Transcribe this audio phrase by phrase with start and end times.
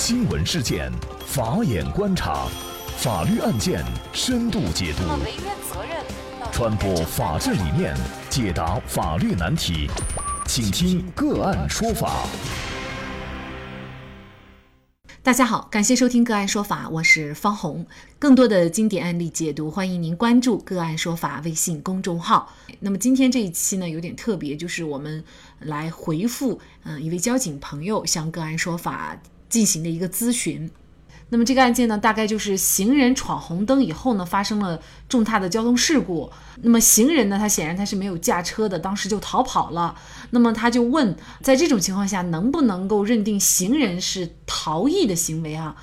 [0.00, 0.92] 新闻事件，
[1.26, 2.46] 法眼观察，
[2.98, 5.02] 法律案件深度解读，
[6.52, 7.96] 传播法治理念，
[8.30, 9.90] 解答法律难题，
[10.46, 12.28] 请听个案说法。
[15.20, 17.84] 大家好，感谢收听个案说法，我是方红。
[18.20, 22.54] 更多的经典案例解读，欢迎您关注个案说法微信公众号。
[22.78, 25.24] 那么今天这一期呢，有点特别，就是我们
[25.58, 30.70] 来回复嗯一位交警朋友向个案说法进行的一个咨询。
[31.30, 34.80] 那么这个案件呢，大概就是行人闯红灯以后呢，发生了
[35.10, 36.30] 重大的交通事故。
[36.62, 39.94] 那么行人呢，他显然他是没有驾车的，当时就逃跑了。
[40.30, 45.76] 那么他就问，在这种情况下，能不能够认定行人是逃逸的行为啊？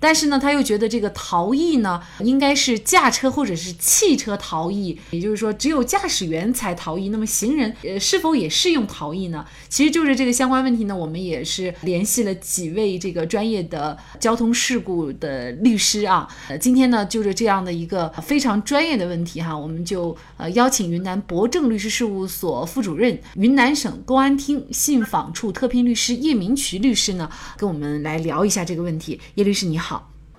[0.00, 7.10] 但是呢，他又觉得这个逃逸呢，应该是驾车或者是汽车逃逸，也就是说，只有驾驶员才逃逸。
[7.10, 9.44] 那么行人呃是否也适用逃逸呢？
[9.68, 16.26] 其实就是这个相关问题呢，我们也是联系了几位这个专业的交通事故的律师啊。
[16.48, 29.20] 呃，今天呢，就是这样的一个非常专业的问题哈，我们就呃邀请云南博正律师事务所副主任、云南省公安厅信访处特聘律师叶明渠律师呢，跟我们来聊一下这个问题。
[29.34, 29.81] 叶律师你好。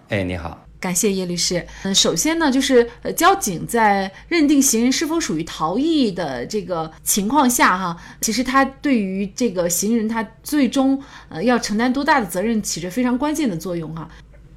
[0.10, 1.66] 哎，你好，感谢叶律师。
[1.84, 14.08] 嗯，首先呢，就是呃，交警在认定行人是否属于逃逸的这个情况下，哈，其实他对于这个行人他最终呃要承担多大的责任，起着非常关键的作用，哈。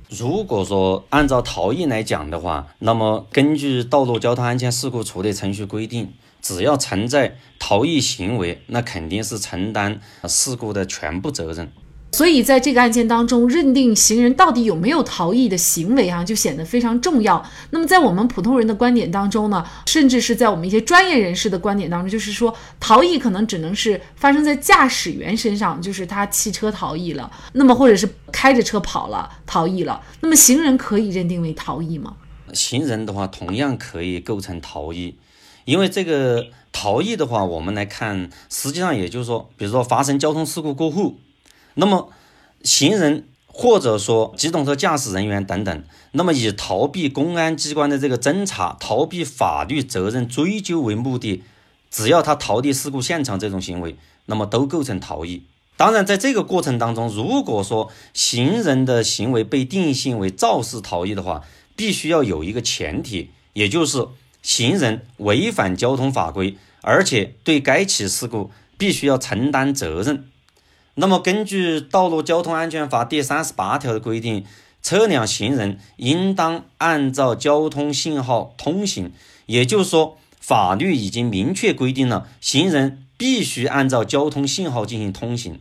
[0.09, 11.73] 如果说按照逃逸来讲的话，那么根据《道路交通安全事故处理程序规定，只要存在逃逸行为，那肯定是承担事故的全部责任。
[12.13, 17.45] 所以，在这个案件当中，认定行人到底有没有逃逸的行为啊，就显得非常重要。
[17.71, 30.01] 那么，在我们普通人的观点当中呢，甚至是在我们一些专业人士的观点当中，就是说，逃逸可能只能是发生在驾驶员身上，就是他汽车逃逸了，那么或者是开着车跑了逃逸了。
[30.21, 32.17] 那么，行人可以认定为逃逸吗？
[32.55, 35.17] 行人的话，同样可以构成逃逸，
[35.67, 41.17] 因为这个逃逸的话，我们来看，实际上也就是说，比如说发生交通事故过后。
[41.79, 42.11] 那么，
[42.63, 51.43] 行人或者说机动车驾驶人员等等，那么以逃避公安机关的这个侦查、逃避法律责任追究为目的，
[51.91, 55.45] 只要他逃离事故现场这种行为，那么都构成逃逸。
[55.77, 61.43] 当然，在这个过程当中，如果说行人的行为被定性为肇事逃逸的话，
[61.77, 64.07] 必须要有一个前提，也就是
[64.41, 70.25] 行人违反交通法规，而且对该起事故必须要承担责任。
[70.99, 74.47] 那么，根据《道路交通安全法》第三十八条的规定，
[74.83, 79.13] 车辆行人应当按照交通信号通行。
[79.45, 85.61] 也就是说，法律已经明确规定了，行人必须按照交通信号进行通行。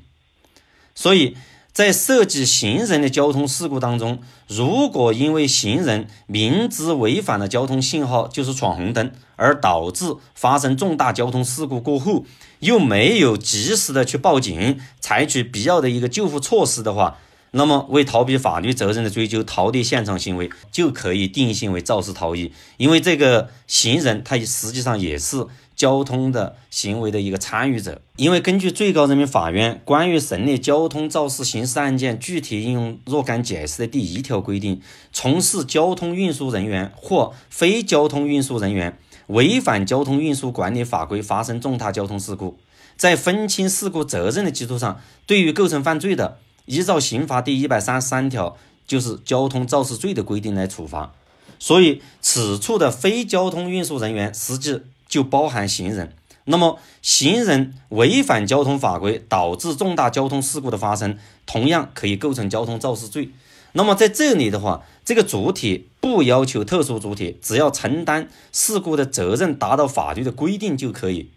[0.95, 1.35] 所以，
[1.75, 12.23] 在涉及行人的交通事故当中，如果因为行人明知违反了交通信号，就是闯红灯，而导致发生重大交通事故过后，
[12.61, 17.17] 又没有及时的去报警，采取必要的一个救护措施的话，
[17.51, 22.53] 那么为逃避法律责任的追究，逃离现场行为就可以定性为肇事逃逸。
[22.77, 28.01] 因为这个行人他实际上也是交通的行为的一个参与者。
[28.15, 34.81] 因为根据最高人民法院关于审理交通肇事刑事案件具体应用若干解释的第一条规定，
[35.11, 38.97] 从事交通运输人员或非交通运输人员。
[39.27, 42.59] 违反交通运输管理法规发生重大交通事故，
[42.95, 51.11] 在分清事故责任的基础上，对于构成犯罪的，依照刑法第一百三十三条，就是交通肇事罪的规定来处罚。
[51.57, 54.79] 所以，此处的非交通运输人员实际
[55.15, 56.13] 就包含行人。
[56.43, 63.29] 那么，行人违反交通法规导致重大交通事故的发生，同样可以构成交通肇事罪。
[63.71, 71.31] 那么在这里的话，这个主体不要求特殊主体，只要承担事故的责任达到法律的规定就可以。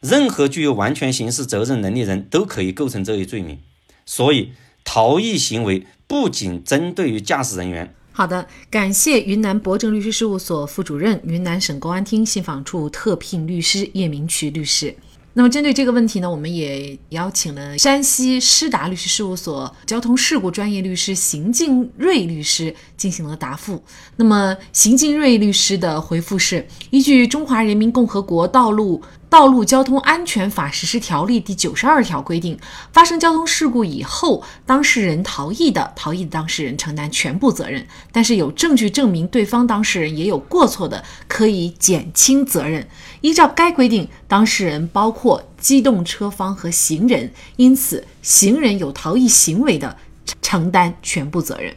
[0.00, 3.60] 任何具有完全刑事责任能力人都可以构成这一罪名。
[4.04, 4.50] 所以，
[4.82, 7.94] 逃逸行为不仅针对于驾驶人员。
[8.14, 14.94] 好的，感谢云南博正律师事务所副主任、云南省公安厅信访处特聘律师叶明渠律师。
[15.32, 23.82] 那么针对这个问题呢，我们也邀请了山西施达律师事务所交通事故专业律师邢静瑞律师进行了答复。
[24.16, 29.00] 那么邢静瑞律师的回复是：依据《中华人民共和国道路
[29.32, 32.58] 道路交通安全法实施条例》第九十二条规定，
[32.92, 37.82] 发生交通事故以后，当事人逃逸的，逃逸的当事人承担全部责任；
[38.12, 42.86] 但是有证据证明对方当事人也有过错的，可以减轻责任。
[43.22, 49.96] 依照该规定，当事人包括机动车方和行人，因此行人有逃逸行为的，
[50.42, 51.74] 承担全部责任。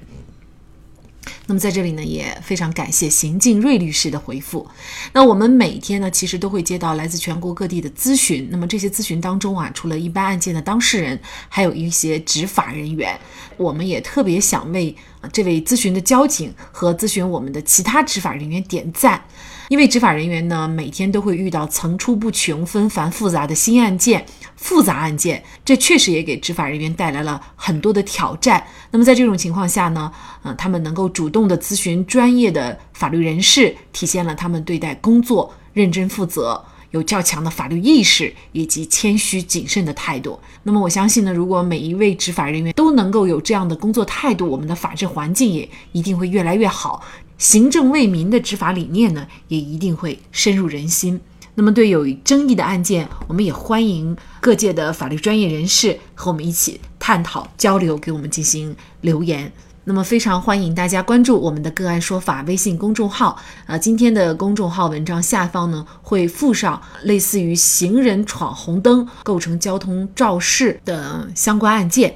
[1.47, 4.67] 那么在这里呢，也非常感谢邢静瑞律师的回复。
[5.13, 8.47] 那我们每天呢，其实都会接到来自全国各地的咨询。
[8.49, 13.19] 那么这些咨询当中啊，除了一般案件的当事人，还有一些执法人员。
[13.57, 14.93] 我们也特别想为
[15.31, 19.23] 这位咨询的交警和咨询我们的其他执法人员点赞。
[19.67, 24.23] 因为执法人员呢，每天都会遇到层出不穷、纷繁复杂的新案件、
[24.55, 28.63] 复杂案件，这确实也给执法人员带来了很多的挑战。
[28.91, 30.11] 那么在这种情况下呢，
[30.43, 36.63] 嗯，他们能够主动的咨询专业的法律人士，体现了他们对待工作认真负责、
[36.95, 40.39] 有较强的法律意识以及谦虚谨慎的态度。
[40.63, 47.03] 那么我相信呢，如果每一位执法人员都能够有这样的工作态度，我们的法治环境也一定会越来越好。
[47.37, 51.19] 行政为民的执法理念呢，也一定会深入人心。
[51.55, 59.51] 那么，对有争议的案件，我们也欢迎各界的法律专业人士和我们一起探讨交流，给我们进行留言。
[59.87, 63.39] 那么，非常欢迎大家关注我们的个案说法微信公众号。
[63.67, 72.15] 呃，今天的公众号文章下方呢，会附上类似于行人闯红灯构成交通肇事的相关案件。